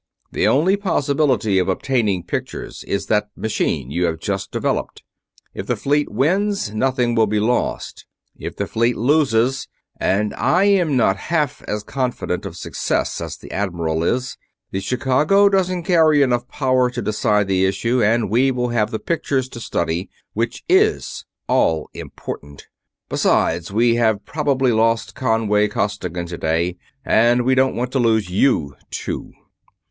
The 0.31 0.47
only 0.47 0.77
possibility 0.77 1.59
of 1.59 1.69
obtaining 1.69 2.23
pictures 2.23 2.83
is 2.87 3.05
that 3.05 3.29
machine 3.35 3.91
you 3.91 4.05
have 4.05 4.17
just 4.17 4.49
developed. 4.51 5.03
If 5.53 5.67
the 5.67 5.75
fleet 5.75 6.09
wins, 6.09 6.73
nothing 6.73 7.13
will 7.13 7.27
be 7.27 7.39
lost. 7.39 8.07
If 8.35 8.55
the 8.55 8.65
fleet 8.65 8.97
loses 8.97 9.67
and 9.99 10.33
I 10.33 10.63
am 10.63 10.97
not 10.97 11.17
half 11.29 11.61
as 11.67 11.83
confident 11.83 12.47
of 12.47 12.57
success 12.57 13.21
as 13.21 13.37
the 13.37 13.51
Admiral 13.51 14.01
is 14.03 14.39
the 14.71 14.79
Chicago 14.79 15.49
doesn't 15.49 15.83
carry 15.83 16.23
enough 16.23 16.47
power 16.47 16.89
to 16.89 17.01
decide 17.03 17.47
the 17.47 17.65
issue, 17.65 18.01
and 18.03 18.27
we 18.31 18.49
will 18.49 18.69
have 18.69 18.89
the 18.89 18.97
pictures 18.97 19.47
to 19.49 19.59
study, 19.59 20.09
which 20.33 20.63
is 20.67 21.25
all 21.47 21.91
important. 21.93 22.67
Besides, 23.07 23.71
we 23.71 23.97
have 23.97 24.25
probably 24.25 24.71
lost 24.71 25.13
Conway 25.13 25.67
Costigan 25.67 26.25
today, 26.25 26.75
and 27.05 27.43
we 27.45 27.53
don't 27.53 27.75
want 27.75 27.91
to 27.91 27.99
lose 27.99 28.31
you, 28.31 28.75
too." 28.89 29.33